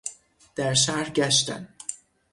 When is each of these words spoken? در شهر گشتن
در 0.55 0.73
شهر 0.73 1.09
گشتن 1.09 1.69